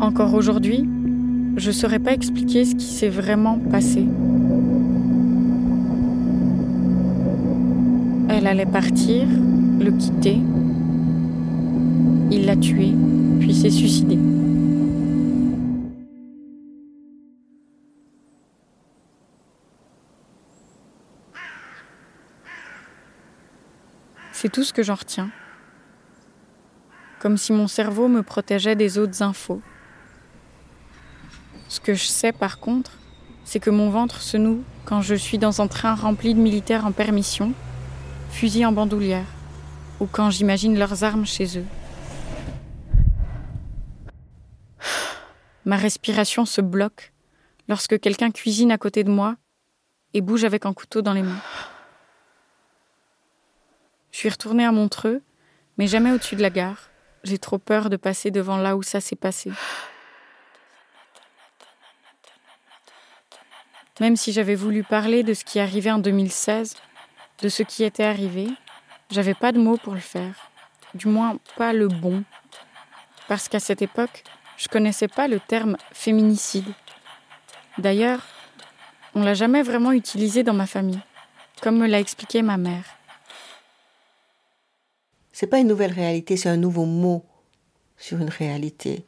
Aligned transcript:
Encore 0.00 0.32
aujourd'hui, 0.32 0.88
je 1.58 1.66
ne 1.66 1.72
saurais 1.72 1.98
pas 1.98 2.14
expliquer 2.14 2.64
ce 2.64 2.74
qui 2.74 2.86
s'est 2.86 3.10
vraiment 3.10 3.58
passé. 3.58 4.06
Elle 8.30 8.46
allait 8.46 8.64
partir, 8.64 9.26
le 9.78 9.90
quitter. 9.90 10.38
Il 12.30 12.46
l'a 12.46 12.56
tué, 12.56 12.94
puis 13.40 13.54
s'est 13.54 13.68
suicidé. 13.68 14.18
C'est 24.32 24.50
tout 24.50 24.64
ce 24.64 24.72
que 24.72 24.82
j'en 24.82 24.94
retiens. 24.94 25.28
Comme 27.18 27.36
si 27.36 27.52
mon 27.52 27.66
cerveau 27.66 28.08
me 28.08 28.22
protégeait 28.22 28.76
des 28.76 28.96
autres 28.96 29.22
infos. 29.22 29.60
Ce 31.70 31.78
que 31.78 31.94
je 31.94 32.04
sais 32.04 32.32
par 32.32 32.58
contre, 32.58 32.90
c'est 33.44 33.60
que 33.60 33.70
mon 33.70 33.90
ventre 33.90 34.20
se 34.20 34.36
noue 34.36 34.64
quand 34.84 35.02
je 35.02 35.14
suis 35.14 35.38
dans 35.38 35.60
un 35.60 35.68
train 35.68 35.94
rempli 35.94 36.34
de 36.34 36.40
militaires 36.40 36.84
en 36.84 36.90
permission, 36.90 37.52
fusil 38.32 38.66
en 38.66 38.72
bandoulière, 38.72 39.28
ou 40.00 40.06
quand 40.06 40.30
j'imagine 40.30 40.76
leurs 40.76 41.04
armes 41.04 41.24
chez 41.24 41.58
eux. 41.58 41.64
Ma 45.64 45.76
respiration 45.76 46.44
se 46.44 46.60
bloque 46.60 47.12
lorsque 47.68 48.00
quelqu'un 48.00 48.32
cuisine 48.32 48.72
à 48.72 48.78
côté 48.78 49.04
de 49.04 49.10
moi 49.10 49.36
et 50.12 50.22
bouge 50.22 50.42
avec 50.42 50.66
un 50.66 50.72
couteau 50.72 51.02
dans 51.02 51.12
les 51.12 51.22
mains. 51.22 51.40
Je 54.10 54.18
suis 54.18 54.28
retournée 54.28 54.64
à 54.64 54.72
Montreux, 54.72 55.22
mais 55.78 55.86
jamais 55.86 56.10
au-dessus 56.10 56.34
de 56.34 56.42
la 56.42 56.50
gare. 56.50 56.90
J'ai 57.22 57.38
trop 57.38 57.58
peur 57.58 57.90
de 57.90 57.96
passer 57.96 58.32
devant 58.32 58.56
là 58.56 58.76
où 58.76 58.82
ça 58.82 59.00
s'est 59.00 59.14
passé. 59.14 59.52
Même 63.98 64.16
si 64.16 64.32
j'avais 64.32 64.54
voulu 64.54 64.82
parler 64.84 65.22
de 65.22 65.34
ce 65.34 65.44
qui 65.44 65.58
arrivait 65.58 65.90
en 65.90 65.98
2016, 65.98 66.76
de 67.42 67.48
ce 67.48 67.62
qui 67.62 67.84
était 67.84 68.04
arrivé, 68.04 68.48
j'avais 69.10 69.34
pas 69.34 69.52
de 69.52 69.58
mots 69.58 69.76
pour 69.76 69.94
le 69.94 70.00
faire. 70.00 70.50
Du 70.94 71.08
moins, 71.08 71.38
pas 71.56 71.72
le 71.72 71.88
bon. 71.88 72.22
Parce 73.28 73.48
qu'à 73.48 73.60
cette 73.60 73.82
époque, 73.82 74.24
je 74.56 74.68
connaissais 74.68 75.08
pas 75.08 75.28
le 75.28 75.40
terme 75.40 75.76
féminicide. 75.92 76.72
D'ailleurs, 77.78 78.26
on 79.14 79.22
l'a 79.22 79.34
jamais 79.34 79.62
vraiment 79.62 79.92
utilisé 79.92 80.42
dans 80.42 80.54
ma 80.54 80.66
famille, 80.66 81.00
comme 81.62 81.78
me 81.78 81.86
l'a 81.86 82.00
expliqué 82.00 82.42
ma 82.42 82.56
mère. 82.56 82.84
C'est 85.32 85.46
pas 85.46 85.58
une 85.58 85.68
nouvelle 85.68 85.92
réalité, 85.92 86.36
c'est 86.36 86.48
un 86.48 86.56
nouveau 86.56 86.84
mot 86.84 87.24
sur 87.96 88.20
une 88.20 88.28
réalité. 88.28 89.06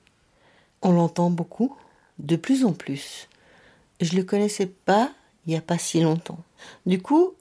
On 0.80 0.92
l'entend 0.92 1.30
beaucoup, 1.30 1.77
de 2.19 2.36
plus 2.36 2.64
en 2.64 2.72
plus. 2.72 3.28
Je 4.03 4.17
le 4.17 4.25
connaissais 4.25 4.67
pas 4.67 5.12
il 5.47 5.50
n'y 5.50 5.56
a 5.56 5.62
pas 5.62 5.78
si 5.78 6.00
longtemps. 6.00 6.39
Du 6.86 7.00
coup, 7.00 7.34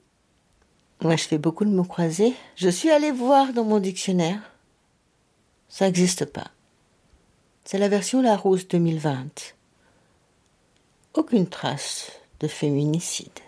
moi 1.00 1.16
je 1.16 1.24
fais 1.24 1.38
beaucoup 1.38 1.64
de 1.64 1.70
mots 1.70 1.84
croisés. 1.84 2.34
Je 2.56 2.68
suis 2.68 2.90
allée 2.90 3.10
voir 3.10 3.52
dans 3.52 3.64
mon 3.64 3.78
dictionnaire. 3.78 4.40
Ça 5.68 5.86
n'existe 5.86 6.24
pas. 6.24 6.50
C'est 7.64 7.78
la 7.78 7.88
version 7.88 8.22
Larousse 8.22 8.66
2020. 8.68 9.54
Aucune 11.14 11.48
trace 11.48 12.12
de 12.40 12.48
féminicide. 12.48 13.40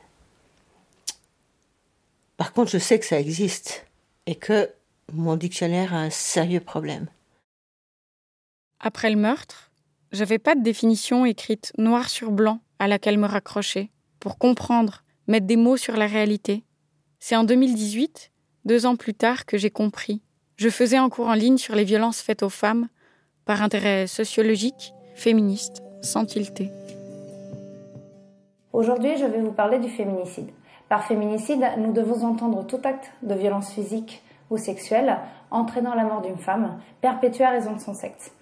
Par 2.36 2.52
contre, 2.52 2.70
je 2.70 2.78
sais 2.78 2.98
que 2.98 3.06
ça 3.06 3.20
existe 3.20 3.86
et 4.26 4.34
que 4.34 4.70
mon 5.12 5.36
dictionnaire 5.36 5.94
a 5.94 5.98
un 5.98 6.10
sérieux 6.10 6.60
problème. 6.60 7.08
Après 8.80 9.10
le 9.10 9.16
meurtre, 9.16 9.70
j'avais 10.12 10.38
pas 10.38 10.54
de 10.54 10.62
définition 10.62 11.24
écrite 11.24 11.72
noir 11.78 12.08
sur 12.08 12.30
blanc 12.30 12.60
à 12.78 12.88
laquelle 12.88 13.18
me 13.18 13.26
raccrocher 13.26 13.90
pour 14.20 14.38
comprendre, 14.38 15.04
mettre 15.26 15.46
des 15.46 15.56
mots 15.56 15.76
sur 15.76 15.96
la 15.96 16.06
réalité. 16.06 16.64
C'est 17.20 17.36
en 17.36 17.44
2018, 17.44 18.32
deux 18.64 18.86
ans 18.86 18.96
plus 18.96 19.14
tard, 19.14 19.46
que 19.46 19.58
j'ai 19.58 19.70
compris. 19.70 20.22
Je 20.56 20.68
faisais 20.68 20.96
un 20.96 21.08
cours 21.08 21.28
en 21.28 21.34
ligne 21.34 21.58
sur 21.58 21.74
les 21.74 21.84
violences 21.84 22.20
faites 22.20 22.42
aux 22.42 22.48
femmes 22.48 22.88
par 23.44 23.62
intérêt 23.62 24.06
sociologique, 24.06 24.94
féministe, 25.14 25.82
sans 26.02 26.24
tilter. 26.24 26.70
Aujourd'hui, 28.72 29.16
je 29.18 29.24
vais 29.24 29.40
vous 29.40 29.52
parler 29.52 29.78
du 29.78 29.88
féminicide. 29.88 30.50
Par 30.88 31.06
féminicide, 31.06 31.64
nous 31.78 31.92
devons 31.92 32.26
entendre 32.26 32.66
tout 32.66 32.80
acte 32.84 33.12
de 33.22 33.34
violence 33.34 33.72
physique 33.72 34.22
ou 34.50 34.58
sexuelle 34.58 35.18
entraînant 35.50 35.94
la 35.94 36.04
mort 36.04 36.22
d'une 36.22 36.38
femme, 36.38 36.78
perpétuée 37.00 37.44
à 37.44 37.50
raison 37.50 37.72
de 37.72 37.80
son 37.80 37.94
sexe. 37.94 38.32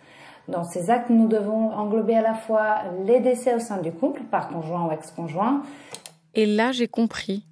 Dans 0.49 0.65
ces 0.65 0.91
actes, 0.91 1.11
nous 1.11 1.29
devons 1.29 1.73
englober 1.73 2.17
à 2.17 2.23
la 2.23 2.35
fois 2.35 2.83
les 3.07 3.21
décès 3.21 3.55
au 3.55 3.61
sein 3.61 3.81
du 3.81 3.93
couple, 3.93 4.23
par 4.23 4.49
conjoint 4.49 4.87
ou 4.87 4.93
ex-conjoint. 4.93 5.63
Et 6.35 6.47
là, 6.47 6.73
j'ai 6.73 6.89
compris. 6.89 7.47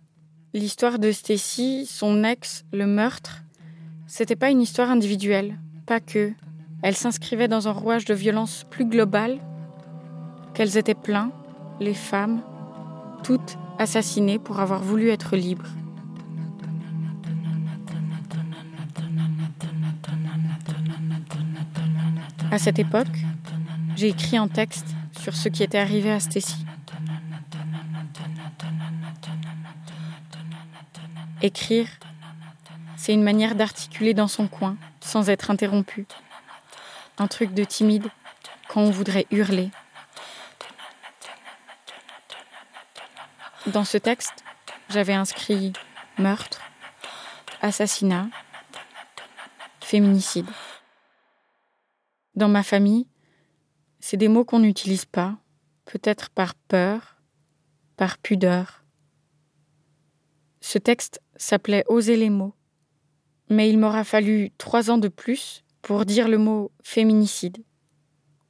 L'histoire 0.53 0.99
de 0.99 1.13
Stacy, 1.13 1.87
son 1.87 2.25
ex, 2.25 2.65
le 2.73 2.87
meurtre, 2.87 3.43
c'était 4.09 4.35
pas 4.35 4.51
une 4.51 4.61
histoire 4.61 4.91
individuelle, 4.91 5.57
pas 5.87 6.01
que. 6.01 6.33
Elle 6.83 6.97
s'inscrivait 6.97 7.47
dans 7.47 7.69
un 7.69 7.73
rouage 7.73 8.05
de 8.07 8.15
violence 8.15 8.65
plus 8.69 8.87
global, 8.87 9.39
qu'elles 10.55 10.77
étaient 10.77 10.95
plein, 10.95 11.31
les 11.79 11.95
femmes, 11.95 12.43
toutes 13.23 13.57
assassinées 13.79 14.41
pour 14.41 14.59
avoir 14.59 14.83
voulu 14.83 15.11
être 15.11 15.37
libres. 15.37 15.69
À 22.51 22.59
cette 22.59 22.81
époque, 22.81 23.07
j'ai 23.97 24.09
écrit 24.09 24.37
un 24.37 24.49
texte 24.49 24.87
sur 25.21 25.37
ce 25.37 25.49
qui 25.49 25.63
était 25.63 25.79
arrivé 25.79 26.11
à 26.11 26.19
Stacy. 26.19 26.67
Écrire, 31.43 31.87
c'est 32.97 33.15
une 33.15 33.23
manière 33.23 33.55
d'articuler 33.55 34.15
dans 34.15 34.27
son 34.27 34.49
coin 34.49 34.77
sans 35.01 35.31
être 35.31 35.51
interrompu. 35.51 36.07
Un 37.19 37.29
truc 37.29 37.55
de 37.55 37.63
timide 37.63 38.09
quand 38.69 38.81
on 38.81 38.91
voudrait 38.91 39.27
hurler. 39.31 39.71
Dans 43.67 43.85
ce 43.85 43.97
texte, 43.97 44.45
j'avais 44.89 45.15
inscrit 45.15 45.73
meurtre, 46.19 46.61
assassinat, 47.63 48.27
féminicide. 49.81 50.47
Dans 52.37 52.49
ma 52.49 52.63
famille, 52.63 53.09
c'est 53.99 54.17
des 54.17 54.29
mots 54.29 54.45
qu'on 54.45 54.61
n'utilise 54.61 55.05
pas, 55.05 55.37
peut-être 55.85 56.31
par 56.31 56.55
peur, 56.55 57.17
par 57.97 58.19
pudeur. 58.19 58.85
Ce 60.61 60.79
texte 60.79 61.21
s'appelait 61.37 61.85
Oser 61.89 62.17
les 62.17 62.31
mots, 62.31 62.55
mais 63.49 63.69
il 63.69 63.79
m'aura 63.79 64.05
fallu 64.05 64.53
trois 64.59 64.91
ans 64.91 64.99
de 64.99 65.09
plus 65.09 65.65
pour 65.83 66.05
dire 66.05 66.29
le 66.29 66.39
mot 66.39 66.71
féminicide. 66.83 67.59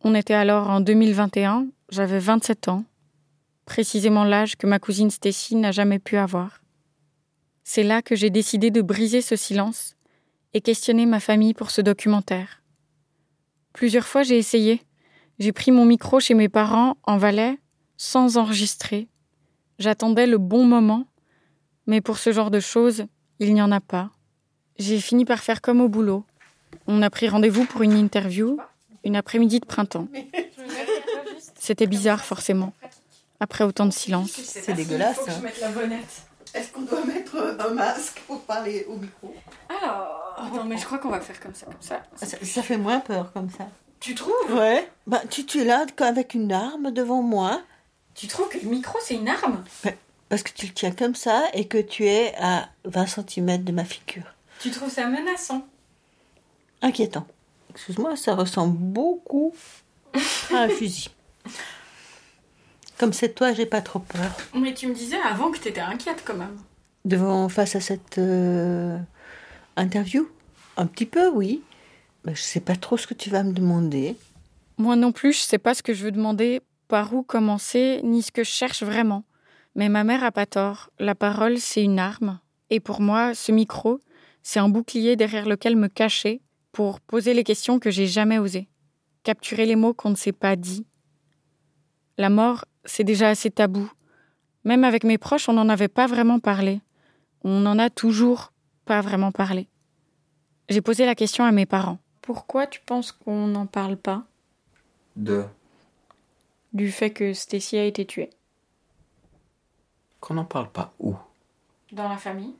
On 0.02 0.14
était 0.14 0.34
alors 0.34 0.69
en 0.69 0.80
2021, 0.80 1.69
j'avais 1.90 2.19
27 2.19 2.69
ans, 2.69 2.84
précisément 3.64 4.24
l'âge 4.24 4.56
que 4.56 4.66
ma 4.66 4.78
cousine 4.78 5.10
Stacy 5.10 5.56
n'a 5.56 5.72
jamais 5.72 5.98
pu 5.98 6.16
avoir. 6.16 6.62
C'est 7.64 7.82
là 7.82 8.02
que 8.02 8.16
j'ai 8.16 8.30
décidé 8.30 8.70
de 8.70 8.82
briser 8.82 9.22
ce 9.22 9.36
silence 9.36 9.96
et 10.54 10.60
questionner 10.60 11.06
ma 11.06 11.20
famille 11.20 11.54
pour 11.54 11.70
ce 11.70 11.80
documentaire. 11.80 12.59
Plusieurs 13.72 14.06
fois, 14.06 14.22
j'ai 14.22 14.38
essayé. 14.38 14.82
J'ai 15.38 15.53
pris 15.53 15.70
mon 15.70 15.84
micro 15.84 16.20
chez 16.20 16.34
mes 16.34 16.48
parents 16.48 16.97
en 17.04 17.16
Valais 17.16 17.58
sans 17.97 18.36
enregistrer. 18.36 19.08
J'attendais 19.78 20.26
le 20.26 20.38
bon 20.38 20.64
moment, 20.64 21.06
mais 21.87 22.00
pour 22.00 22.19
ce 22.19 22.32
genre 22.32 22.50
de 22.50 22.61
choses, 22.61 23.05
il 23.38 23.55
n'y 23.55 23.62
en 23.62 23.72
a 23.72 23.81
pas. 23.81 24.11
J'ai 24.78 25.00
fini 25.00 25.25
par 25.25 25.40
faire 25.40 25.61
comme 25.61 25.81
au 25.81 25.88
boulot. 25.88 26.25
On 26.87 27.02
a 27.02 27.11
pris 27.11 27.28
rendez-vous 27.28 27.64
pour 27.64 27.82
une 27.82 27.93
interview, 27.93 28.58
une 29.05 29.17
après-midi 29.17 29.61
de 29.61 29.67
printemps. 29.67 30.08
C'était 31.58 31.87
bizarre, 31.87 32.25
forcément, 32.25 32.72
après 33.38 33.64
autant 33.64 33.87
de 33.87 33.93
silence. 33.93 34.31
C'est 34.31 34.75
dégueulasse. 34.75 35.19
Faut 35.19 36.30
Est-ce 36.54 36.72
qu'on 36.72 36.82
doit 36.82 37.04
mettre 37.04 37.56
un 37.58 37.70
masque 37.70 38.22
pour 38.26 38.40
parler 38.42 38.84
au 38.88 38.96
micro 38.96 39.34
Alors, 39.69 40.50
non, 40.52 40.64
mais 40.64 40.76
je 40.76 40.84
crois 40.84 40.98
qu'on 40.98 41.10
va 41.10 41.20
faire 41.20 41.40
comme 41.40 41.54
ça, 41.54 41.66
comme 41.66 41.75
ça. 41.81 42.02
Ça, 42.16 42.26
ça 42.42 42.62
fait 42.62 42.76
moins 42.76 43.00
peur 43.00 43.32
comme 43.32 43.50
ça. 43.50 43.69
Tu 44.00 44.14
trouves? 44.14 44.32
Ouais. 44.50 44.88
Bah, 45.06 45.20
tu, 45.28 45.44
tu 45.44 45.60
es 45.60 45.64
là 45.64 45.84
avec 45.98 46.34
une 46.34 46.52
arme 46.52 46.90
devant 46.90 47.22
moi. 47.22 47.62
Tu 48.14 48.26
trouves 48.26 48.48
que 48.48 48.58
le 48.58 48.69
micro, 48.69 48.98
c'est 49.02 49.14
une 49.14 49.28
arme? 49.28 49.62
Parce 50.28 50.42
que 50.42 50.52
tu 50.52 50.66
le 50.66 50.72
tiens 50.72 50.92
comme 50.92 51.14
ça 51.14 51.44
et 51.52 51.66
que 51.66 51.78
tu 51.78 52.06
es 52.06 52.34
à 52.38 52.69
20 52.84 53.06
cm 53.06 53.62
de 53.62 53.72
ma 53.72 53.84
figure. 53.84 54.25
Tu 54.60 54.70
trouves 54.70 54.90
ça 54.90 55.06
menaçant? 55.06 55.66
Inquiétant. 56.82 57.26
Excuse-moi, 57.70 58.16
ça 58.16 58.34
ressemble 58.34 58.76
beaucoup 58.76 59.54
à 60.52 60.62
un 60.62 60.69
fusil. 60.69 61.10
Comme 63.00 63.14
c'est 63.14 63.35
toi, 63.35 63.55
j'ai 63.55 63.64
pas 63.64 63.81
trop 63.81 64.00
peur. 64.00 64.31
Mais 64.55 64.75
tu 64.75 64.87
me 64.87 64.93
disais 64.93 65.17
avant 65.26 65.50
que 65.50 65.58
t'étais 65.58 65.81
inquiète 65.81 66.23
quand 66.23 66.37
même. 66.37 66.58
Devant, 67.06 67.49
face 67.49 67.75
à 67.75 67.81
cette 67.81 68.19
euh, 68.19 68.99
interview? 69.76 70.29
Un 70.76 70.85
petit 70.85 71.06
peu, 71.06 71.31
oui. 71.31 71.62
Mais 72.26 72.35
je 72.35 72.43
sais 72.43 72.61
pas 72.61 72.76
trop 72.76 72.99
ce 72.99 73.06
que 73.06 73.14
tu 73.14 73.31
vas 73.31 73.43
me 73.43 73.55
demander. 73.55 74.17
Moi 74.76 74.97
non 74.97 75.12
plus, 75.12 75.32
je 75.32 75.41
sais 75.41 75.56
pas 75.56 75.73
ce 75.73 75.82
que 75.82 75.94
je 75.94 76.05
veux 76.05 76.12
demander, 76.12 76.61
par 76.88 77.14
où 77.14 77.23
commencer, 77.23 78.02
ni 78.05 78.20
ce 78.20 78.32
que 78.32 78.44
je 78.44 78.50
cherche 78.50 78.82
vraiment. 78.82 79.25
Mais 79.75 79.88
ma 79.88 80.05
mère 80.05 80.23
a 80.23 80.31
pas 80.31 80.44
tort. 80.44 80.91
La 80.99 81.14
parole, 81.14 81.56
c'est 81.56 81.82
une 81.82 81.99
arme. 81.99 82.38
Et 82.69 82.81
pour 82.81 83.00
moi, 83.00 83.32
ce 83.35 83.50
micro, 83.50 84.00
c'est 84.43 84.61
un 84.61 84.69
bouclier 84.69 85.17
derrière 85.17 85.49
lequel 85.49 85.75
me 85.75 85.88
cacher 85.88 86.43
pour 86.70 87.00
poser 87.00 87.32
les 87.32 87.44
questions 87.44 87.79
que 87.79 87.91
j'ai 87.91 88.06
jamais 88.06 88.38
osées. 88.38 88.69
Capturer 89.23 89.64
les 89.64 89.76
mots 89.76 89.94
qu'on 89.94 90.11
ne 90.11 90.17
s'est 90.17 90.32
pas 90.32 90.55
dit. 90.55 90.85
La 92.19 92.29
mort, 92.29 92.67
c'est 92.85 93.05
déjà 93.05 93.29
assez 93.31 93.50
tabou. 93.50 93.91
Même 94.65 94.85
avec 94.85 95.05
mes 95.05 95.19
proches, 95.19 95.49
on 95.49 95.53
n'en 95.55 95.69
avait 95.69 95.88
pas 95.88 96.06
vraiment 96.06 96.38
parlé. 96.38 96.81
On 97.44 97.61
n'en 97.61 97.79
a 97.79 97.91
toujours 97.91 98.53
pas 98.85 99.00
vraiment 99.00 99.32
parlé. 99.32 99.69
J'ai 100.69 100.81
posé 100.82 101.06
la 101.06 101.15
question 101.15 101.44
à 101.44 101.53
mes 101.53 101.67
parents. 101.67 101.99
Pourquoi 102.23 102.67
tu 102.67 102.81
penses 102.81 103.12
qu'on 103.12 103.47
n'en 103.47 103.67
parle 103.67 103.97
pas 103.97 104.25
De 105.17 105.44
Du 106.73 106.93
fait 106.93 107.11
que 107.11 107.32
Stacy 107.32 107.77
a 107.79 107.85
été 107.85 108.05
tuée. 108.05 108.31
qu'on 110.21 110.35
n'en 110.35 110.44
parle 110.44 110.71
pas 110.71 110.93
où? 111.00 111.17
Dans 111.93 112.09
la 112.09 112.19
famille 112.19 112.55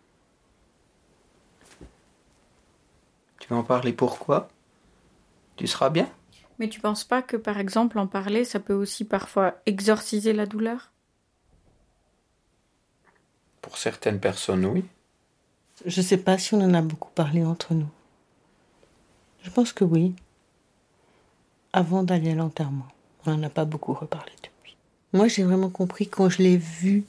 Tu 3.39 3.49
vas 3.49 3.57
en 3.57 3.63
parler 3.65 3.93
pourquoi? 3.93 4.49
Tu 5.57 5.67
seras 5.67 5.91
bien? 5.91 6.09
Mais 6.61 6.69
tu 6.69 6.79
penses 6.79 7.05
pas 7.05 7.23
que 7.23 7.39
par 7.39 7.59
exemple 7.59 7.99
en 7.99 8.07
parler, 8.07 8.45
ça 8.45 8.61
peut 8.61 8.75
aussi 8.75 9.07
parfois 9.07 9.55
exorciser 9.65 10.35
la 10.35 10.45
douleur? 10.45 10.93
Pour 13.63 13.79
certaines 13.79 14.21
personnes, 14.21 14.67
oui. 14.67 14.85
Je 15.87 16.03
sais 16.03 16.19
pas 16.19 16.37
si 16.37 16.53
on 16.53 16.61
en 16.61 16.75
a 16.75 16.83
beaucoup 16.83 17.11
parlé 17.13 17.43
entre 17.43 17.73
nous. 17.73 17.89
Je 19.43 19.49
pense 19.49 19.73
que 19.73 19.85
oui. 19.85 20.15
Avant 21.73 22.03
d'aller 22.03 22.33
à 22.33 22.35
l'enterrement. 22.35 22.89
On 23.25 23.35
n'en 23.35 23.43
a 23.45 23.49
pas 23.49 23.65
beaucoup 23.65 23.95
reparlé 23.95 24.33
depuis. 24.43 24.77
Moi, 25.15 25.29
j'ai 25.29 25.45
vraiment 25.45 25.71
compris 25.71 26.09
quand 26.09 26.29
je 26.29 26.43
l'ai 26.43 26.59
vue. 26.59 27.05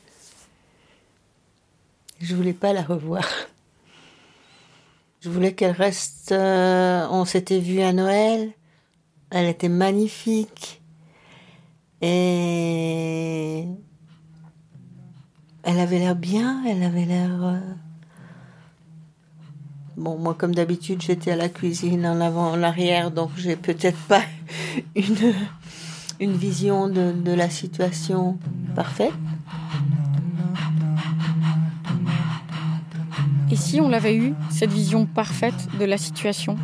Je 2.22 2.36
voulais 2.36 2.54
pas 2.54 2.72
la 2.72 2.84
revoir. 2.84 3.28
Je 5.20 5.30
voulais 5.30 5.54
qu'elle 5.54 5.72
reste. 5.72 6.32
euh, 6.32 7.06
on 7.12 7.26
s'était 7.26 7.60
vu 7.60 7.82
à 7.82 7.92
Noël. 7.92 8.54
Elle 9.32 9.48
était 9.48 9.70
magnifique. 9.70 10.82
Et. 12.02 13.66
Elle 15.64 15.80
avait 15.80 16.00
l'air 16.00 16.16
bien, 16.16 16.64
elle 16.66 16.84
avait 16.84 17.06
l'air. 17.06 17.30
euh, 17.44 17.60
Bon, 19.98 20.18
moi, 20.18 20.34
comme 20.34 20.56
d'habitude, 20.56 21.02
j'étais 21.02 21.32
à 21.32 21.36
la 21.36 21.50
cuisine 21.50 22.08
en 22.08 22.20
avant, 22.22 22.50
en 22.52 22.64
arrière, 22.64 23.12
donc 23.12 23.30
j'ai 23.38 23.56
peut-être 23.56 24.00
pas 24.08 24.24
une, 26.20 26.34
vision 26.34 26.88
de, 26.88 27.12
de 27.12 27.32
la 27.32 27.50
situation 27.50 28.40
parfaite. 28.74 29.14
Et 33.52 33.56
si 33.56 33.80
on 33.82 33.90
l'avait 33.90 34.16
eu, 34.16 34.34
cette 34.50 34.72
vision 34.72 35.06
parfaite 35.06 35.68
de 35.78 35.86
la 35.86 35.98
situation 35.98 36.56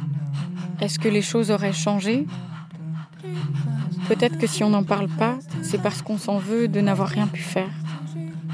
Est-ce 0.82 0.98
que 0.98 1.10
les 1.10 1.22
choses 1.22 1.52
auraient 1.52 1.74
changé? 1.74 2.26
Peut-être 4.08 4.38
que 4.38 4.48
si 4.48 4.64
on 4.64 4.70
n'en 4.70 4.84
parle 4.84 5.10
pas, 5.10 5.38
c'est 5.62 5.82
parce 5.82 6.02
qu'on 6.02 6.18
s'en 6.18 6.38
veut 6.38 6.68
de 6.68 6.80
n'avoir 6.80 7.10
rien 7.10 7.28
pu 7.28 7.42
faire. 7.42 7.70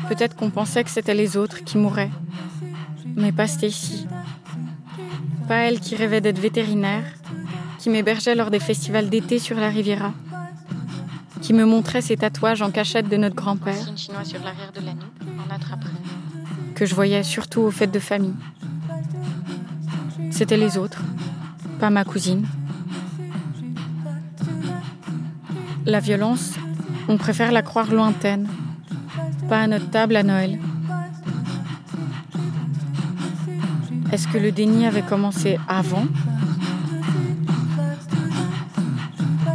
Peut-être 0.10 0.36
qu'on 0.36 0.50
pensait 0.50 0.84
que 0.84 0.90
c'était 0.90 1.14
les 1.14 1.38
autres 1.38 1.64
qui 1.64 1.78
mouraient. 1.78 2.12
Mais 3.16 3.32
pas 3.32 3.48
Stacy. 3.48 4.08
Pas 5.48 5.58
elle 5.58 5.80
qui 5.80 5.96
rêvait 5.96 6.22
d'être 6.22 6.40
vétérinaire, 6.40 7.04
qui 7.78 7.90
m'hébergeait 7.90 8.36
lors 8.36 8.50
des 8.50 8.60
festivals 8.60 9.10
d'été 9.10 9.40
sur 9.40 9.60
la 9.60 9.70
Riviera, 9.70 10.14
qui 11.42 11.54
me 11.54 11.66
montrait 11.66 12.02
ses 12.02 12.18
tatouages 12.18 12.62
en 12.62 12.72
cachette 12.72 13.10
de 13.10 13.18
notre 13.18 13.36
grand-père, 13.36 13.86
que 16.76 16.86
je 16.86 16.96
voyais 16.96 17.24
surtout 17.24 17.62
aux 17.62 17.72
fêtes 17.72 17.94
de 17.94 18.00
famille. 18.00 18.36
C'était 20.32 20.58
les 20.58 20.78
autres, 20.78 21.02
pas 21.80 21.90
ma 21.90 22.06
cousine. 22.06 22.48
La 25.86 26.00
violence, 26.00 26.54
on 27.10 27.18
préfère 27.18 27.52
la 27.52 27.62
croire 27.62 27.92
lointaine, 27.94 28.48
pas 29.50 29.60
à 29.60 29.68
notre 29.68 29.90
table 29.90 30.16
à 30.16 30.24
Noël. 30.24 30.58
Est-ce 34.12 34.28
que 34.30 34.38
le 34.38 34.52
déni 34.52 34.86
avait 34.86 35.02
commencé 35.02 35.58
avant? 35.68 36.06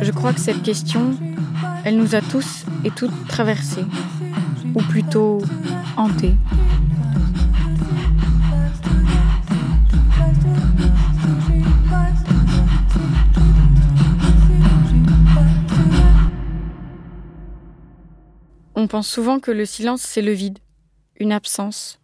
Je 0.02 0.10
crois 0.12 0.32
que 0.34 0.40
cette 0.40 0.62
question, 0.62 1.14
elle 1.84 1.96
nous 1.96 2.14
a 2.14 2.20
tous 2.20 2.66
et 2.84 2.90
toutes 2.90 3.26
traversés, 3.26 3.86
ou 4.74 4.82
plutôt 4.82 5.38
hantés. 5.96 6.34
On 18.80 18.86
pense 18.86 19.08
souvent 19.08 19.40
que 19.40 19.50
le 19.50 19.66
silence, 19.66 20.02
c'est 20.02 20.22
le 20.22 20.30
vide, 20.30 20.60
une 21.18 21.32
absence. 21.32 21.98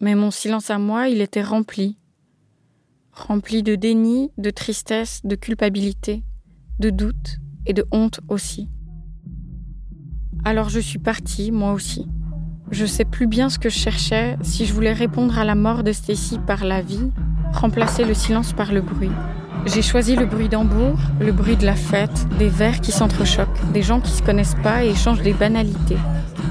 Mais 0.00 0.16
mon 0.16 0.32
silence 0.32 0.68
à 0.68 0.78
moi, 0.78 1.06
il 1.06 1.20
était 1.20 1.44
rempli. 1.44 1.96
Rempli 3.12 3.62
de 3.62 3.76
déni, 3.76 4.32
de 4.36 4.50
tristesse, 4.50 5.20
de 5.22 5.36
culpabilité, 5.36 6.24
de 6.80 6.90
doute 6.90 7.38
et 7.66 7.72
de 7.72 7.86
honte 7.92 8.18
aussi. 8.28 8.68
Alors 10.44 10.70
je 10.70 10.80
suis 10.80 10.98
partie, 10.98 11.52
moi 11.52 11.72
aussi. 11.72 12.08
Je 12.72 12.84
sais 12.84 13.04
plus 13.04 13.28
bien 13.28 13.48
ce 13.48 13.60
que 13.60 13.68
je 13.68 13.78
cherchais, 13.78 14.36
si 14.42 14.66
je 14.66 14.74
voulais 14.74 14.92
répondre 14.92 15.38
à 15.38 15.44
la 15.44 15.54
mort 15.54 15.84
de 15.84 15.92
Stacy 15.92 16.40
par 16.44 16.64
la 16.64 16.82
vie, 16.82 17.12
remplacer 17.52 18.04
le 18.04 18.14
silence 18.14 18.52
par 18.52 18.72
le 18.72 18.80
bruit. 18.82 19.12
J'ai 19.66 19.80
choisi 19.80 20.14
le 20.14 20.26
bruit 20.26 20.48
d'Hambourg, 20.48 20.98
le 21.20 21.32
bruit 21.32 21.56
de 21.56 21.64
la 21.64 21.74
fête, 21.74 22.26
des 22.38 22.48
verres 22.48 22.80
qui 22.80 22.92
s'entrechoquent, 22.92 23.72
des 23.72 23.82
gens 23.82 24.00
qui 24.00 24.12
se 24.12 24.22
connaissent 24.22 24.56
pas 24.62 24.84
et 24.84 24.90
échangent 24.90 25.22
des 25.22 25.32
banalités. 25.32 25.96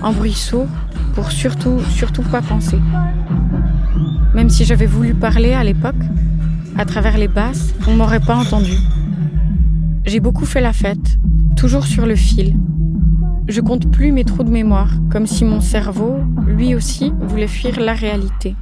Un 0.02 0.12
bruit 0.12 0.34
sourd 0.34 0.68
pour 1.14 1.32
surtout, 1.32 1.80
surtout 1.92 2.24
pas 2.24 2.42
penser. 2.42 2.80
Même 4.34 4.50
si 4.50 4.66
j'avais 4.66 4.88
voulu 4.88 5.14
parler 5.14 5.54
à 5.54 5.64
l'époque, 5.64 6.04
à 6.76 6.86
travers 6.86 7.18
les 7.20 7.28
basses, 7.28 7.74
on 7.88 7.94
m'aurait 7.94 8.20
pas 8.20 8.36
entendu. 8.36 8.74
J'ai 10.06 10.20
beaucoup 10.20 10.46
fait 10.46 10.62
la 10.62 10.74
fête, 10.74 11.20
toujours 11.56 11.86
sur 11.86 12.08
le 12.08 12.16
fil. 12.16 12.56
Je 13.48 13.62
compte 13.62 13.92
plus 13.92 14.12
mes 14.12 14.26
trous 14.26 14.44
de 14.44 14.50
mémoire, 14.50 14.90
comme 15.12 15.28
si 15.28 15.46
mon 15.46 15.62
cerveau, 15.62 16.20
lui 16.48 16.74
aussi, 16.74 17.14
voulait 17.22 17.48
fuir 17.48 17.80
la 17.80 17.94
réalité. 17.94 18.56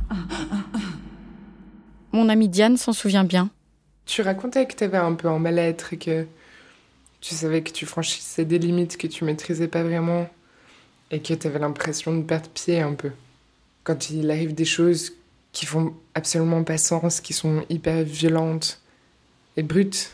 Mon 2.12 2.28
amie 2.28 2.50
Diane 2.50 2.76
s'en 2.76 2.92
souvient 2.92 3.24
bien. 3.24 3.50
Tu 4.12 4.22
racontais 4.24 4.66
que 4.66 4.76
tu 4.76 4.84
avais 4.84 4.98
un 4.98 5.14
peu 5.14 5.30
un 5.30 5.40
mal-être 5.40 5.94
et 5.94 5.98
que 5.98 6.28
tu 7.22 7.34
savais 7.34 7.62
que 7.62 7.72
tu 7.72 7.86
franchissais 7.86 8.44
des 8.44 8.60
limites 8.60 8.98
que 8.98 9.08
tu 9.08 9.24
maîtrisais 9.24 9.70
pas 9.70 9.84
vraiment 9.84 10.30
et 11.12 11.22
que 11.22 11.34
tu 11.34 11.48
avais 11.48 11.60
l'impression 11.60 12.18
de 12.18 12.22
perdre 12.22 12.50
pied 12.50 12.82
un 12.82 12.94
peu. 12.94 13.12
Quand 13.86 14.10
il 14.10 14.30
arrive 14.30 14.54
des 14.54 14.66
choses 14.66 15.14
qui 15.54 15.66
font 15.66 15.94
absolument 16.14 16.62
pas 16.66 16.78
sens, 16.78 17.22
qui 17.22 17.32
sont 17.32 17.64
hyper 17.70 18.04
violentes 18.04 18.82
et 19.56 19.64
brutes, 19.64 20.12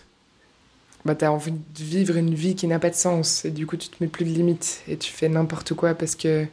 bah 1.03 1.15
t'as 1.15 1.31
envie 1.31 1.53
de 1.53 1.83
vivre 1.83 2.17
une 2.17 2.35
vie 2.35 2.53
qui 2.53 2.67
n'a 2.67 2.77
pas 2.77 2.91
de 2.91 2.95
sens 2.95 3.45
et 3.45 3.49
du 3.49 3.65
coup 3.65 3.77
tu 3.77 3.89
te 3.89 3.95
mets 3.99 4.09
plus 4.11 4.25
de 4.25 4.29
limites 4.29 4.83
et 4.87 4.97
tu 4.97 5.11
fais 5.11 5.27
n'importe 5.27 5.73
quoi 5.73 5.95
parce 5.95 6.13
que 6.13 6.45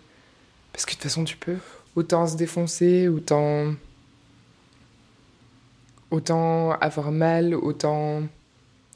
parce 0.73 0.87
que 0.87 0.93
de 0.93 0.95
toute 0.95 1.03
façon 1.03 1.25
tu 1.25 1.37
peux. 1.37 1.59
Autant 1.95 2.27
se 2.27 2.39
défoncer, 2.39 3.07
autant 3.09 3.75
autant 6.15 6.73
avoir 6.73 7.11
mal, 7.11 7.55
autant 7.55 8.23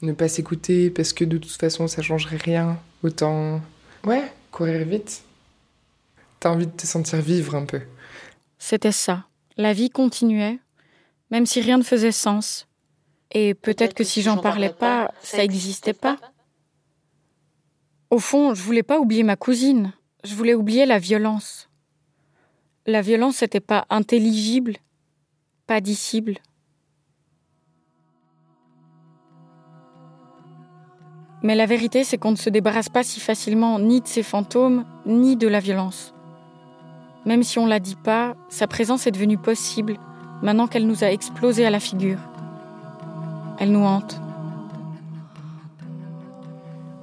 ne 0.01 0.13
pas 0.13 0.29
s'écouter 0.29 0.89
parce 0.89 1.11
que 1.13 1.25
de 1.25 1.37
toute 1.37 1.51
façon 1.51 1.87
ça 1.87 2.01
changerait 2.01 2.37
rien, 2.37 2.79
autant 3.03 3.61
ouais, 4.05 4.23
courir 4.51 4.85
vite. 4.87 5.23
T'as 6.39 6.51
envie 6.51 6.67
de 6.67 6.71
te 6.71 6.87
sentir 6.87 7.19
vivre 7.19 7.55
un 7.55 7.65
peu. 7.65 7.81
C'était 8.57 8.93
ça. 8.93 9.25
La 9.57 9.73
vie 9.73 9.89
continuait, 9.89 10.59
même 11.31 11.45
si 11.45 11.59
rien 11.59 11.77
ne 11.77 11.83
faisait 11.83 12.13
sens. 12.13 12.67
Et 13.31 13.53
peut-être 13.53 13.93
que 13.93 14.05
si 14.05 14.21
j'en 14.21 14.37
parlais 14.37 14.71
pas, 14.71 15.13
ça 15.21 15.37
n'existait 15.39 15.93
pas. 15.93 16.17
Au 18.09 18.19
fond, 18.19 18.55
je 18.55 18.63
voulais 18.63 18.83
pas 18.83 18.99
oublier 18.99 19.23
ma 19.23 19.35
cousine. 19.35 19.93
Je 20.23 20.33
voulais 20.33 20.55
oublier 20.55 20.85
la 20.85 20.97
violence. 20.97 21.69
La 22.85 23.01
violence 23.01 23.41
n'était 23.41 23.59
pas 23.59 23.85
intelligible, 23.89 24.77
pas 25.67 25.81
dissible. 25.81 26.39
Mais 31.41 31.55
la 31.55 31.65
vérité, 31.65 32.03
c'est 32.03 32.17
qu'on 32.17 32.31
ne 32.31 32.35
se 32.35 32.49
débarrasse 32.49 32.89
pas 32.89 33.03
si 33.03 33.19
facilement 33.19 33.79
ni 33.79 34.01
de 34.01 34.07
ces 34.07 34.23
fantômes, 34.23 34.85
ni 35.05 35.37
de 35.37 35.47
la 35.47 35.59
violence. 35.59 36.13
Même 37.25 37.43
si 37.43 37.59
on 37.59 37.65
la 37.65 37.79
dit 37.79 37.95
pas, 37.95 38.35
sa 38.49 38.67
présence 38.67 39.07
est 39.07 39.11
devenue 39.11 39.37
possible 39.37 39.97
maintenant 40.41 40.67
qu'elle 40.67 40.87
nous 40.87 41.03
a 41.03 41.11
explosé 41.11 41.65
à 41.65 41.69
la 41.69 41.79
figure. 41.79 42.19
Elle 43.59 43.71
nous 43.71 43.83
hante. 43.83 44.19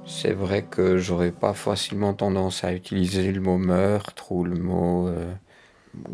C'est 0.05 0.33
vrai 0.33 0.63
que 0.63 0.97
j'aurais 0.97 1.31
pas 1.31 1.53
facilement 1.53 2.13
tendance 2.13 2.63
à 2.63 2.73
utiliser 2.73 3.31
le 3.31 3.41
mot 3.41 3.57
meurtre 3.57 4.31
ou 4.31 4.43
le 4.43 4.55
mot 4.55 5.07
euh, 5.07 5.31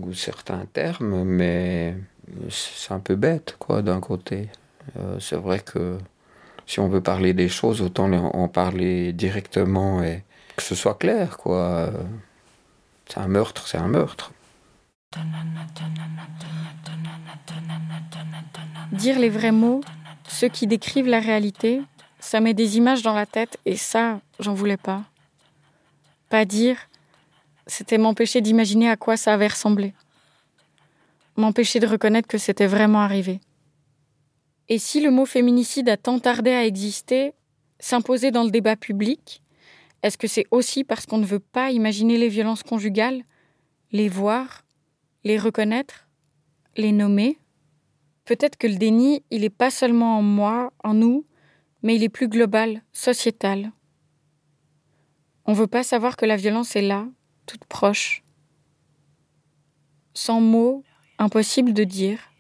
ou 0.02 0.14
certains 0.14 0.66
termes, 0.74 1.24
mais 1.24 1.96
c'est 2.50 2.94
un 2.94 3.00
peu 3.00 3.16
bête, 3.16 3.56
quoi, 3.60 3.82
d'un 3.82 4.00
côté. 4.00 4.50
Euh, 4.98 5.20
c'est 5.20 5.36
vrai 5.36 5.60
que 5.60 5.98
si 6.74 6.80
on 6.80 6.88
veut 6.88 7.02
parler 7.02 7.34
des 7.34 7.50
choses, 7.50 7.84
autant 7.84 8.12
en 8.12 8.48
parler 8.48 9.14
directement 9.14 10.02
et 10.02 10.24
que 10.56 10.64
ce 10.64 10.74
soit 10.74 10.96
clair, 10.96 11.38
quoi. 11.38 11.92
C'est 13.08 13.20
un 13.20 13.28
meurtre, 13.28 13.68
c'est 13.68 13.78
un 13.78 13.88
meurtre. 13.88 14.32
Dire 18.92 19.20
les 19.20 19.30
vrais 19.30 19.52
mots, 19.52 19.82
ceux 20.28 20.48
qui 20.48 20.66
décrivent 20.66 21.08
la 21.08 21.20
réalité, 21.20 21.84
ça 22.20 22.40
met 22.40 22.56
des 22.56 22.78
images 22.78 23.04
dans 23.04 23.14
la 23.14 23.28
tête 23.28 23.60
et 23.66 23.78
ça, 23.78 24.20
j'en 24.40 24.56
voulais 24.56 24.78
pas. 24.78 25.04
Pas 26.30 26.44
dire, 26.44 26.78
c'était 27.68 28.00
m'empêcher 28.00 28.42
d'imaginer 28.42 28.90
à 28.90 28.98
quoi 28.98 29.16
ça 29.16 29.32
avait 29.36 29.48
ressemblé. 29.48 29.94
M'empêcher 31.38 31.80
de 31.80 31.86
reconnaître 31.86 32.28
que 32.28 32.40
c'était 32.40 32.66
vraiment 32.66 33.02
arrivé. 33.02 33.42
Et 34.70 34.80
si 34.80 35.02
le 35.02 35.12
mot 35.12 35.26
féminicide 35.26 35.90
a 35.90 35.98
tant 35.98 36.20
tardé 36.20 36.52
à 36.52 36.66
exister, 36.66 37.34
s'imposer 37.80 38.32
dans 38.32 38.44
le 38.44 38.52
débat 38.52 38.76
public, 38.76 39.42
est-ce 40.04 40.18
que 40.18 40.28
c'est 40.28 40.46
aussi 40.52 40.84
parce 40.84 41.06
qu'on 41.06 41.18
ne 41.18 41.26
veut 41.26 41.40
pas 41.40 41.72
imaginer 41.72 42.18
les 42.18 42.30
violences 42.30 42.64
conjugales, 42.64 43.24
les 43.92 44.10
voir, 44.10 44.66
les 45.24 45.38
reconnaître, 45.38 46.08
les 46.76 46.92
nommer? 46.92 47.40
Peut-être 48.26 48.58
que 48.58 48.68
le 48.68 48.76
déni, 48.76 49.24
il 49.32 49.42
n'est 49.42 49.50
pas 49.50 49.70
seulement 49.70 50.18
en 50.18 50.22
moi, 50.22 50.72
en 50.84 50.94
nous, 50.94 51.26
mais 51.82 51.96
il 51.96 52.04
est 52.04 52.10
plus 52.10 52.30
global, 52.30 52.82
sociétal. 52.94 53.72
On 55.46 55.52
ne 55.52 55.58
veut 55.58 55.68
pas 55.68 55.84
savoir 55.84 56.16
que 56.16 56.26
la 56.26 56.38
violence 56.38 56.76
est 56.76 56.82
là, 56.82 57.06
toute 57.46 57.66
proche. 57.66 58.24
Sans 60.14 60.40
mots, 60.40 60.84
impossible 61.18 61.74
de 61.74 61.84
dire. 61.84 62.33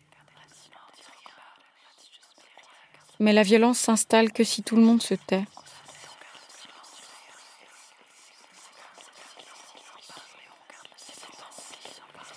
Mais 3.24 3.32
la 3.32 3.44
violence 3.44 3.78
s'installe 3.78 4.34
que 4.34 4.44
si 4.44 4.64
tout 4.64 4.76
le 4.76 4.82
monde 4.82 5.02
se 5.02 5.14
tait. 5.14 5.46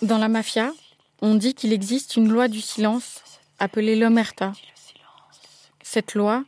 Dans 0.01 0.17
la 0.17 0.29
mafia, 0.29 0.71
on 1.21 1.35
dit 1.35 1.55
qu'il 1.55 1.73
existe 1.73 2.15
une 2.15 2.31
loi 2.31 2.47
du 2.47 2.61
silence 2.61 3.21
appelée 3.59 3.97
l'omerta. 3.97 4.53
Cette 5.83 6.13
loi, 6.13 6.45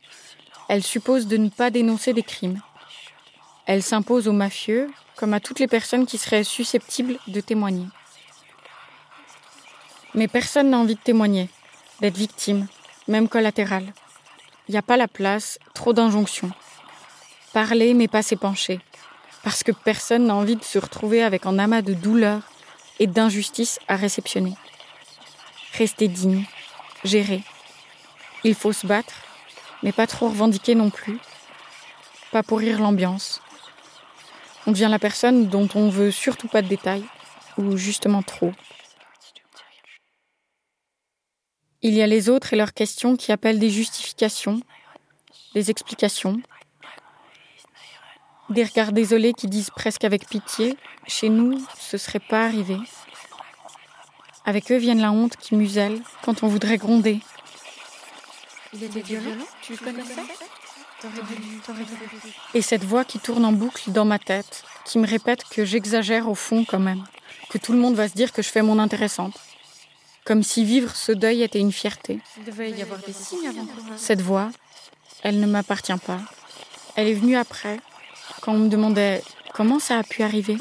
elle 0.70 0.82
suppose 0.82 1.26
de 1.26 1.36
ne 1.36 1.50
pas 1.50 1.68
dénoncer 1.68 2.14
des 2.14 2.22
crimes. 2.22 2.62
Elle 3.66 3.82
s'impose 3.82 4.26
aux 4.26 4.32
mafieux 4.32 4.88
comme 5.16 5.34
à 5.34 5.40
toutes 5.40 5.58
les 5.58 5.68
personnes 5.68 6.06
qui 6.06 6.16
seraient 6.16 6.44
susceptibles 6.44 7.18
de 7.26 7.42
témoigner. 7.42 7.88
Mais 10.14 10.28
personne 10.28 10.70
n'a 10.70 10.78
envie 10.78 10.94
de 10.94 11.00
témoigner, 11.00 11.50
d'être 12.00 12.16
victime, 12.16 12.68
même 13.06 13.28
collatérale. 13.28 13.92
Il 14.70 14.74
n'y 14.74 14.78
a 14.78 14.82
pas 14.82 14.96
la 14.96 15.08
place, 15.08 15.58
trop 15.74 15.92
d'injonctions. 15.92 16.52
Parler 17.52 17.92
mais 17.92 18.06
pas 18.06 18.22
s'épancher. 18.22 18.78
Parce 19.42 19.64
que 19.64 19.72
personne 19.72 20.26
n'a 20.26 20.36
envie 20.36 20.54
de 20.54 20.62
se 20.62 20.78
retrouver 20.78 21.24
avec 21.24 21.44
un 21.44 21.58
amas 21.58 21.82
de 21.82 21.92
douleur 21.92 22.42
et 23.00 23.08
d'injustice 23.08 23.80
à 23.88 23.96
réceptionner. 23.96 24.54
Rester 25.76 26.06
digne, 26.06 26.44
gérer. 27.02 27.42
Il 28.44 28.54
faut 28.54 28.72
se 28.72 28.86
battre, 28.86 29.14
mais 29.82 29.90
pas 29.90 30.06
trop 30.06 30.28
revendiquer 30.28 30.76
non 30.76 30.90
plus. 30.90 31.18
Pas 32.30 32.44
pourrir 32.44 32.78
l'ambiance. 32.78 33.42
On 34.68 34.70
devient 34.70 34.86
la 34.88 35.00
personne 35.00 35.48
dont 35.48 35.68
on 35.74 35.88
veut 35.88 36.12
surtout 36.12 36.46
pas 36.46 36.62
de 36.62 36.68
détails, 36.68 37.06
ou 37.58 37.76
justement 37.76 38.22
trop. 38.22 38.52
Il 41.82 41.94
y 41.94 42.02
a 42.02 42.06
les 42.06 42.28
autres 42.28 42.52
et 42.52 42.56
leurs 42.56 42.74
questions 42.74 43.16
qui 43.16 43.32
appellent 43.32 43.58
des 43.58 43.70
justifications, 43.70 44.60
des 45.54 45.70
explications, 45.70 46.42
des 48.50 48.64
regards 48.64 48.92
désolés 48.92 49.32
qui 49.32 49.46
disent 49.46 49.70
presque 49.70 50.04
avec 50.04 50.28
pitié 50.28 50.76
Chez 51.06 51.30
nous, 51.30 51.64
ce 51.78 51.96
serait 51.96 52.20
pas 52.20 52.44
arrivé. 52.44 52.76
Avec 54.44 54.70
eux 54.70 54.76
viennent 54.76 55.00
la 55.00 55.10
honte 55.10 55.36
qui 55.36 55.54
muselle 55.54 56.02
quand 56.22 56.42
on 56.42 56.48
voudrait 56.48 56.76
gronder. 56.76 57.20
Il 58.74 58.84
était 58.84 59.00
violent 59.00 59.36
Tu 59.62 59.72
le 59.72 59.78
connaissais? 59.78 60.22
Et 62.52 62.60
cette 62.60 62.84
voix 62.84 63.06
qui 63.06 63.18
tourne 63.18 63.46
en 63.46 63.52
boucle 63.52 63.90
dans 63.90 64.04
ma 64.04 64.18
tête, 64.18 64.64
qui 64.84 64.98
me 64.98 65.06
répète 65.06 65.44
que 65.44 65.64
j'exagère 65.64 66.28
au 66.28 66.34
fond 66.34 66.66
quand 66.68 66.78
même, 66.78 67.04
que 67.48 67.56
tout 67.56 67.72
le 67.72 67.78
monde 67.78 67.94
va 67.94 68.06
se 68.06 68.14
dire 68.14 68.32
que 68.32 68.42
je 68.42 68.50
fais 68.50 68.60
mon 68.60 68.78
intéressante. 68.78 69.32
Comme 70.30 70.44
si 70.44 70.64
vivre 70.64 70.94
ce 70.94 71.10
deuil 71.10 71.42
était 71.42 71.58
une 71.58 71.72
fierté. 71.72 72.20
Il 72.36 72.44
devait 72.44 72.70
y 72.70 72.82
avoir 72.82 73.00
des 73.00 73.12
signes 73.12 73.48
avant. 73.48 73.66
Cette 73.96 74.20
voix, 74.20 74.52
elle 75.24 75.40
ne 75.40 75.46
m'appartient 75.46 75.98
pas. 76.06 76.20
Elle 76.94 77.08
est 77.08 77.14
venue 77.14 77.34
après, 77.34 77.80
quand 78.40 78.52
on 78.52 78.58
me 78.60 78.68
demandait 78.68 79.24
comment 79.54 79.80
ça 79.80 79.98
a 79.98 80.04
pu 80.04 80.22
arriver. 80.22 80.56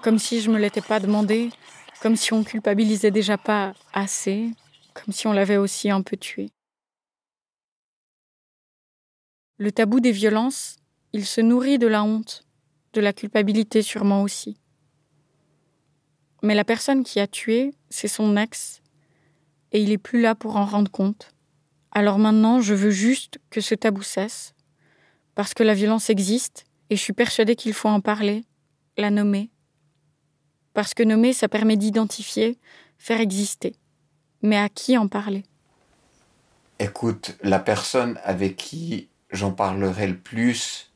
Comme 0.00 0.18
si 0.18 0.40
je 0.40 0.50
me 0.50 0.58
l'étais 0.58 0.80
pas 0.80 1.00
demandé, 1.00 1.50
comme 2.00 2.16
si 2.16 2.32
on 2.32 2.44
culpabilisait 2.44 3.10
déjà 3.10 3.36
pas 3.36 3.74
assez, 3.92 4.48
comme 4.94 5.12
si 5.12 5.26
on 5.26 5.34
l'avait 5.34 5.58
aussi 5.58 5.90
un 5.90 6.00
peu 6.00 6.16
tué. 6.16 6.48
Le 9.58 9.70
tabou 9.70 10.00
des 10.00 10.12
violences, 10.12 10.76
il 11.12 11.26
se 11.26 11.42
nourrit 11.42 11.78
de 11.78 11.88
la 11.88 12.04
honte, 12.04 12.46
de 12.94 13.02
la 13.02 13.12
culpabilité 13.12 13.82
sûrement 13.82 14.22
aussi. 14.22 14.61
Mais 16.42 16.54
la 16.54 16.64
personne 16.64 17.04
qui 17.04 17.20
a 17.20 17.26
tué, 17.26 17.72
c'est 17.88 18.08
son 18.08 18.36
ex, 18.36 18.82
et 19.70 19.80
il 19.80 19.92
est 19.92 19.98
plus 19.98 20.20
là 20.20 20.34
pour 20.34 20.56
en 20.56 20.64
rendre 20.64 20.90
compte. 20.90 21.32
Alors 21.92 22.18
maintenant, 22.18 22.60
je 22.60 22.74
veux 22.74 22.90
juste 22.90 23.38
que 23.50 23.60
ce 23.60 23.74
tabou 23.74 24.02
cesse, 24.02 24.54
parce 25.34 25.54
que 25.54 25.62
la 25.62 25.74
violence 25.74 26.10
existe, 26.10 26.64
et 26.90 26.96
je 26.96 27.02
suis 27.02 27.12
persuadée 27.12 27.56
qu'il 27.56 27.72
faut 27.72 27.88
en 27.88 28.00
parler, 28.00 28.44
la 28.96 29.10
nommer. 29.10 29.50
Parce 30.74 30.94
que 30.94 31.02
nommer, 31.02 31.32
ça 31.32 31.48
permet 31.48 31.76
d'identifier, 31.76 32.58
faire 32.98 33.20
exister. 33.20 33.74
Mais 34.42 34.56
à 34.56 34.68
qui 34.68 34.98
en 34.98 35.08
parler? 35.08 35.44
Écoute, 36.78 37.36
la 37.42 37.60
personne 37.60 38.18
avec 38.24 38.56
qui 38.56 39.08
j'en 39.30 39.52
parlerai 39.52 40.08
le 40.08 40.16
plus, 40.16 40.90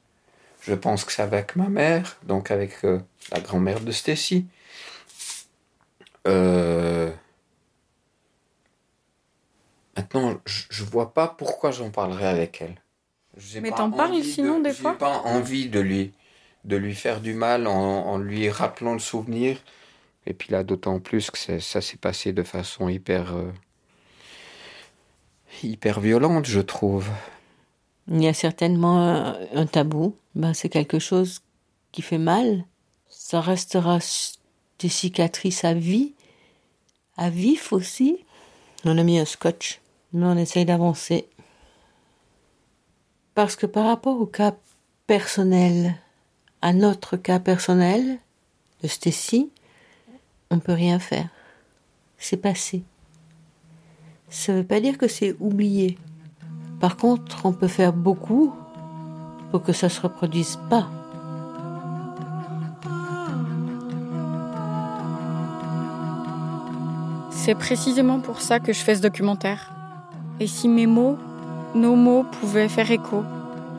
je 0.62 0.74
pense 0.74 1.04
que 1.04 1.12
c'est 1.12 1.22
avec 1.22 1.56
ma 1.56 1.68
mère, 1.68 2.18
donc 2.24 2.50
avec 2.50 2.84
euh, 2.84 2.98
la 3.30 3.40
grand-mère 3.40 3.80
de 3.80 3.92
Stacy. 3.92 4.46
Euh, 6.26 7.10
maintenant, 9.96 10.34
je 10.44 10.84
vois 10.84 11.14
pas 11.14 11.28
pourquoi 11.28 11.70
j'en 11.70 11.90
parlerai 11.90 12.26
avec 12.26 12.60
elle. 12.60 12.76
Mais 13.60 13.70
t'en 13.70 13.90
parles 13.90 14.22
sinon 14.22 14.60
des 14.60 14.72
fois 14.72 14.92
J'ai 14.92 14.98
pas 14.98 15.18
envie 15.24 15.68
de 15.68 15.80
lui, 15.80 16.12
de 16.64 16.76
lui 16.76 16.94
faire 16.94 17.20
du 17.20 17.34
mal 17.34 17.66
en, 17.66 18.18
lui 18.18 18.48
rappelant 18.48 18.94
le 18.94 18.98
souvenir. 18.98 19.58
Et 20.26 20.32
puis 20.32 20.50
là, 20.50 20.64
d'autant 20.64 20.98
plus 20.98 21.30
que 21.30 21.60
ça 21.60 21.80
s'est 21.80 21.98
passé 21.98 22.32
de 22.32 22.42
façon 22.42 22.88
hyper, 22.88 23.36
euh, 23.36 23.52
hyper 25.62 26.00
violente, 26.00 26.46
je 26.46 26.60
trouve. 26.60 27.08
Il 28.08 28.22
y 28.22 28.28
a 28.28 28.34
certainement 28.34 29.36
un 29.54 29.66
tabou. 29.66 30.16
Ben, 30.34 30.54
c'est 30.54 30.68
quelque 30.68 30.98
chose 30.98 31.42
qui 31.92 32.02
fait 32.02 32.18
mal. 32.18 32.64
Ça 33.08 33.40
restera 33.40 33.98
des 34.78 34.88
cicatrices 34.88 35.64
à 35.64 35.74
vie, 35.74 36.14
à 37.16 37.30
vif 37.30 37.72
aussi. 37.72 38.18
On 38.84 38.98
a 38.98 39.02
mis 39.02 39.18
un 39.18 39.24
scotch. 39.24 39.80
mais 40.12 40.26
on 40.26 40.36
essaye 40.36 40.64
d'avancer. 40.64 41.28
Parce 43.34 43.56
que 43.56 43.66
par 43.66 43.86
rapport 43.86 44.20
au 44.20 44.26
cas 44.26 44.54
personnel, 45.06 45.96
à 46.62 46.72
notre 46.72 47.16
cas 47.16 47.38
personnel 47.38 48.18
de 48.82 48.88
Stécie, 48.88 49.50
on 50.50 50.58
peut 50.58 50.72
rien 50.72 50.98
faire. 50.98 51.28
C'est 52.18 52.36
passé. 52.36 52.82
Ça 54.28 54.52
ne 54.52 54.58
veut 54.58 54.66
pas 54.66 54.80
dire 54.80 54.98
que 54.98 55.08
c'est 55.08 55.36
oublié. 55.38 55.98
Par 56.80 56.96
contre, 56.96 57.44
on 57.44 57.52
peut 57.52 57.68
faire 57.68 57.92
beaucoup 57.92 58.54
pour 59.50 59.62
que 59.62 59.72
ça 59.72 59.86
ne 59.86 59.92
se 59.92 60.00
reproduise 60.00 60.58
pas. 60.68 60.88
C'est 67.46 67.54
précisément 67.54 68.18
pour 68.18 68.40
ça 68.40 68.58
que 68.58 68.72
je 68.72 68.80
fais 68.80 68.96
ce 68.96 69.02
documentaire. 69.02 69.70
Et 70.40 70.48
si 70.48 70.66
mes 70.68 70.88
mots 70.88 71.16
nos 71.76 71.94
mots 71.94 72.24
pouvaient 72.24 72.68
faire 72.68 72.90
écho, 72.90 73.22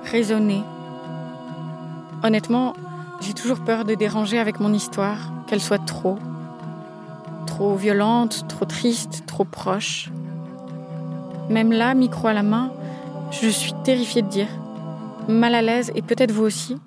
résonner. 0.06 0.64
Honnêtement, 2.24 2.76
j'ai 3.20 3.34
toujours 3.34 3.60
peur 3.60 3.84
de 3.84 3.94
déranger 3.94 4.40
avec 4.40 4.62
mon 4.62 4.72
histoire, 4.72 5.34
qu'elle 5.48 5.60
soit 5.60 5.86
trop. 5.86 6.18
Trop 7.46 7.76
violente, 7.76 8.46
trop 8.48 8.64
triste, 8.64 9.26
trop 9.26 9.44
proche. 9.44 10.12
Même 11.50 11.74
là, 11.74 11.94
micro 11.94 12.30
à 12.30 12.34
la 12.34 12.44
main, 12.44 12.72
je 13.32 13.50
suis 13.50 13.74
terrifiée 13.84 14.22
de 14.22 14.30
dire 14.30 14.48
mal 15.28 15.54
à 15.54 15.62
l'aise 15.62 15.92
et 15.94 16.02
peut-être 16.02 16.32
vous 16.32 16.46
aussi, 16.46 16.78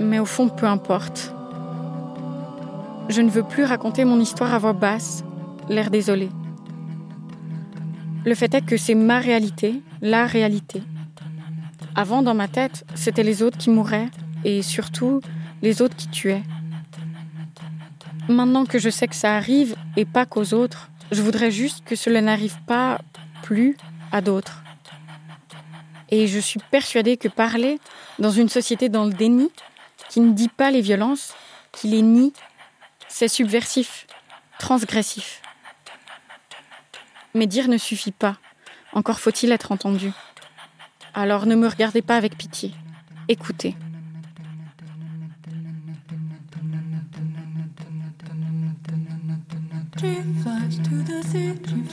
mais 0.00 0.18
au 0.18 0.26
fond, 0.26 0.48
peu 0.48 0.66
importe. 0.66 1.32
Je 3.08 3.20
ne 3.20 3.30
veux 3.30 3.44
plus 3.44 3.62
raconter 3.62 4.04
mon 4.04 4.18
histoire 4.18 4.52
à 4.54 4.58
voix 4.58 4.72
basse, 4.72 5.22
l'air 5.68 5.90
désolé. 5.90 6.28
Le 8.24 8.34
fait 8.34 8.54
est 8.54 8.64
que 8.64 8.76
c'est 8.76 8.94
ma 8.94 9.18
réalité, 9.18 9.82
la 10.00 10.26
réalité. 10.26 10.82
Avant, 11.94 12.22
dans 12.22 12.34
ma 12.34 12.48
tête, 12.48 12.84
c'était 12.94 13.22
les 13.22 13.42
autres 13.42 13.58
qui 13.58 13.70
mouraient 13.70 14.08
et 14.44 14.62
surtout 14.62 15.20
les 15.62 15.82
autres 15.82 15.96
qui 15.96 16.08
tuaient. 16.08 16.42
Maintenant 18.28 18.64
que 18.64 18.78
je 18.78 18.88
sais 18.88 19.06
que 19.06 19.14
ça 19.14 19.36
arrive 19.36 19.76
et 19.96 20.04
pas 20.04 20.26
qu'aux 20.26 20.54
autres, 20.54 20.90
je 21.12 21.22
voudrais 21.22 21.50
juste 21.50 21.84
que 21.84 21.94
cela 21.94 22.20
n'arrive 22.20 22.56
pas 22.66 23.00
plus 23.42 23.76
à 24.12 24.20
d'autres. 24.20 24.62
Et 26.10 26.26
je 26.26 26.38
suis 26.38 26.60
persuadée 26.70 27.16
que 27.16 27.28
parler 27.28 27.78
dans 28.18 28.30
une 28.30 28.48
société 28.48 28.88
dans 28.88 29.04
le 29.04 29.12
déni, 29.12 29.50
qui 30.08 30.20
ne 30.20 30.32
dit 30.32 30.48
pas 30.48 30.70
les 30.70 30.80
violences, 30.80 31.34
qui 31.72 31.88
les 31.88 32.02
nie, 32.02 32.32
c'est 33.08 33.28
subversif, 33.28 34.06
transgressif. 34.58 35.42
Mais 37.34 37.46
dire 37.46 37.68
ne 37.68 37.78
suffit 37.78 38.12
pas. 38.12 38.36
Encore 38.92 39.20
faut-il 39.20 39.50
être 39.52 39.72
entendu. 39.72 40.12
Alors 41.14 41.46
ne 41.46 41.54
me 41.54 41.68
regardez 41.68 42.02
pas 42.02 42.16
avec 42.16 42.36
pitié. 42.36 42.70
Écoutez. 43.28 43.74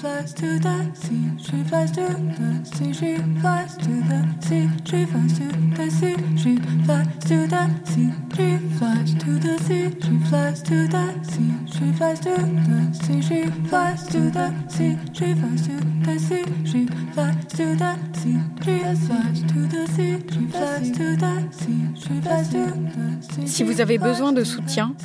Sea, 0.01 0.07
she 0.07 0.07
flies 0.07 0.33
to 0.33 0.59
the 0.59 0.95
sea, 0.95 1.37
she 1.41 1.63
flies 1.65 1.91
to 1.91 2.01
the 2.01 2.65
sea, 2.71 2.93
she 2.93 3.15
flies 3.45 3.77
to 3.77 3.91
the 4.01 4.21
sea, 4.41 4.67
she 4.83 5.05
flies 5.05 5.37
to 5.37 5.55
the 5.61 5.85
sea, 5.85 6.17
she 6.37 6.57
flies 6.89 7.23
to 7.23 7.47
the 7.47 7.69
sea, 7.85 8.21
she 8.33 8.57
flies 8.59 9.13
to 9.13 9.37
the 9.37 9.63
sea, 9.69 9.91
she 10.01 10.31
flies 10.33 10.61
to 10.61 10.87
the 10.87 11.13
sea, 11.13 11.59
she 11.67 11.93
flies 11.93 12.17
to 12.17 12.61
the 12.61 12.95
sea, 12.99 13.27
she 13.71 13.73
flies 13.75 14.07
to 14.07 14.31
the 14.31 14.53
sea, 14.69 14.97
she 15.05 15.35
flies 15.35 15.67
to 15.67 16.15
the 16.15 16.37
sea, 16.53 16.67
she 16.71 16.87
flies 16.87 17.51
to 17.51 17.75
the 17.75 17.97
sea, 18.13 18.39
she 18.63 18.79
flies 18.89 19.41
to 19.41 19.67
the 19.67 19.87
sea, 19.87 20.17
she 20.31 20.47
flies 20.47 20.91
to 20.91 21.15
the 21.15 21.33
sea, 21.51 21.81
she 21.95 22.21
flies 22.21 22.49
to 22.49 22.65
the 22.65 23.21
sea. 23.21 23.47
Si 23.47 23.63
vous 23.63 23.81
avez 23.81 23.97
besoin 23.97 24.31
de 24.31 24.43
soutien, 24.43 24.95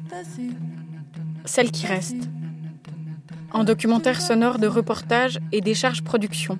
Celle 1.45 1.71
qui 1.71 1.85
reste. 1.85 2.27
En 3.53 3.63
documentaire 3.63 4.21
sonore 4.21 4.59
de 4.59 4.67
reportage 4.67 5.39
et 5.53 5.61
décharge 5.61 6.03
production. 6.03 6.59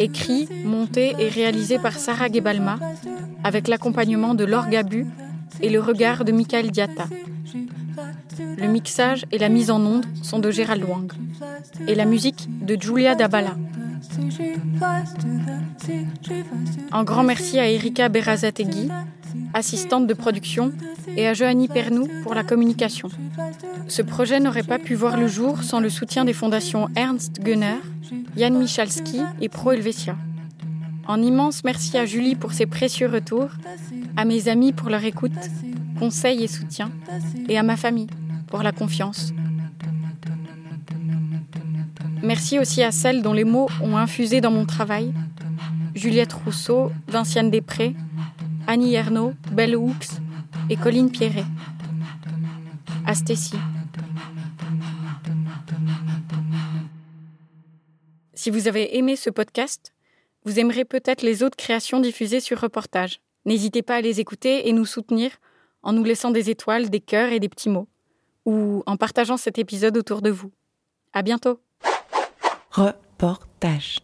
Écrit, 0.00 0.48
monté 0.64 1.14
et 1.18 1.28
réalisé 1.28 1.78
par 1.78 1.92
Sarah 1.92 2.32
Gebalma, 2.32 2.80
avec 3.44 3.68
l'accompagnement 3.68 4.34
de 4.34 4.44
Laure 4.44 4.68
Gabu 4.68 5.06
et 5.60 5.68
le 5.68 5.78
regard 5.80 6.24
de 6.24 6.32
Michael 6.32 6.72
Diatta. 6.72 7.06
Le 8.56 8.66
mixage 8.66 9.24
et 9.30 9.38
la 9.38 9.48
mise 9.48 9.70
en 9.70 9.80
onde 9.84 10.06
sont 10.22 10.40
de 10.40 10.50
Gérald 10.50 10.82
Wang. 10.82 11.12
Et 11.86 11.94
la 11.94 12.06
musique 12.06 12.48
de 12.64 12.76
Julia 12.80 13.14
Dabala. 13.14 13.54
Un 16.92 17.04
grand 17.04 17.22
merci 17.22 17.58
à 17.58 17.68
Erika 17.68 18.08
Berazategui, 18.08 18.88
assistante 19.52 20.06
de 20.06 20.14
production, 20.14 20.72
et 21.16 21.26
à 21.26 21.34
Johanny 21.34 21.68
Pernou 21.68 22.08
pour 22.22 22.34
la 22.34 22.44
communication. 22.44 23.08
Ce 23.88 24.02
projet 24.02 24.40
n'aurait 24.40 24.62
pas 24.62 24.78
pu 24.78 24.94
voir 24.94 25.16
le 25.16 25.28
jour 25.28 25.62
sans 25.62 25.80
le 25.80 25.88
soutien 25.88 26.24
des 26.24 26.32
fondations 26.32 26.88
Ernst 26.96 27.40
Gunner, 27.40 27.78
Jan 28.36 28.50
Michalski 28.50 29.20
et 29.40 29.48
Pro 29.48 29.72
Helvetia. 29.72 30.16
Un 31.06 31.22
immense 31.22 31.64
merci 31.64 31.98
à 31.98 32.06
Julie 32.06 32.34
pour 32.34 32.52
ses 32.52 32.66
précieux 32.66 33.08
retours, 33.08 33.50
à 34.16 34.24
mes 34.24 34.48
amis 34.48 34.72
pour 34.72 34.88
leur 34.88 35.04
écoute, 35.04 35.32
conseils 35.98 36.42
et 36.42 36.48
soutien, 36.48 36.90
et 37.48 37.58
à 37.58 37.62
ma 37.62 37.76
famille 37.76 38.08
pour 38.46 38.62
la 38.62 38.72
confiance. 38.72 39.32
Merci 42.24 42.58
aussi 42.58 42.82
à 42.82 42.90
celles 42.90 43.20
dont 43.20 43.34
les 43.34 43.44
mots 43.44 43.68
ont 43.82 43.98
infusé 43.98 44.40
dans 44.40 44.50
mon 44.50 44.64
travail. 44.64 45.12
Juliette 45.94 46.32
Rousseau, 46.32 46.90
Vinciane 47.06 47.50
Després, 47.50 47.94
Annie 48.66 48.94
Ernaud, 48.94 49.34
Belle 49.52 49.76
Hooks 49.76 50.08
et 50.70 50.76
Colline 50.76 51.10
Pierret. 51.10 51.44
À 53.06 53.14
Stécie. 53.14 53.58
Si 58.32 58.48
vous 58.48 58.68
avez 58.68 58.96
aimé 58.96 59.16
ce 59.16 59.28
podcast, 59.28 59.92
vous 60.46 60.58
aimerez 60.58 60.86
peut-être 60.86 61.20
les 61.20 61.42
autres 61.42 61.58
créations 61.58 62.00
diffusées 62.00 62.40
sur 62.40 62.58
reportage. 62.58 63.20
N'hésitez 63.44 63.82
pas 63.82 63.96
à 63.96 64.00
les 64.00 64.20
écouter 64.20 64.66
et 64.66 64.72
nous 64.72 64.86
soutenir 64.86 65.30
en 65.82 65.92
nous 65.92 66.04
laissant 66.04 66.30
des 66.30 66.48
étoiles, 66.48 66.88
des 66.88 67.00
cœurs 67.00 67.32
et 67.32 67.40
des 67.40 67.50
petits 67.50 67.68
mots, 67.68 67.88
ou 68.46 68.82
en 68.86 68.96
partageant 68.96 69.36
cet 69.36 69.58
épisode 69.58 69.98
autour 69.98 70.22
de 70.22 70.30
vous. 70.30 70.50
À 71.12 71.20
bientôt! 71.20 71.60
Reportage. 72.76 74.00